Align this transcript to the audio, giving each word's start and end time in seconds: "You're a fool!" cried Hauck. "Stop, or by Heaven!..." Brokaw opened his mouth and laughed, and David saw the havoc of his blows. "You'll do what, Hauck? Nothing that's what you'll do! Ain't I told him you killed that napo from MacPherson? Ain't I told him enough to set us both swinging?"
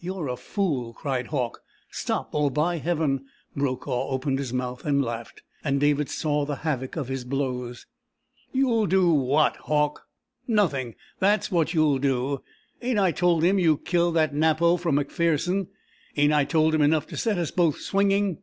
"You're 0.00 0.26
a 0.26 0.36
fool!" 0.36 0.92
cried 0.92 1.28
Hauck. 1.28 1.60
"Stop, 1.92 2.34
or 2.34 2.50
by 2.50 2.78
Heaven!..." 2.78 3.26
Brokaw 3.54 4.08
opened 4.08 4.40
his 4.40 4.52
mouth 4.52 4.84
and 4.84 5.00
laughed, 5.00 5.42
and 5.62 5.78
David 5.78 6.08
saw 6.08 6.44
the 6.44 6.56
havoc 6.66 6.96
of 6.96 7.06
his 7.06 7.22
blows. 7.24 7.86
"You'll 8.52 8.86
do 8.86 9.10
what, 9.12 9.54
Hauck? 9.58 10.08
Nothing 10.48 10.96
that's 11.20 11.52
what 11.52 11.72
you'll 11.72 11.98
do! 12.00 12.42
Ain't 12.82 12.98
I 12.98 13.12
told 13.12 13.44
him 13.44 13.60
you 13.60 13.78
killed 13.78 14.14
that 14.16 14.34
napo 14.34 14.76
from 14.76 14.96
MacPherson? 14.96 15.68
Ain't 16.16 16.32
I 16.32 16.42
told 16.44 16.74
him 16.74 16.82
enough 16.82 17.06
to 17.06 17.16
set 17.16 17.38
us 17.38 17.52
both 17.52 17.78
swinging?" 17.78 18.38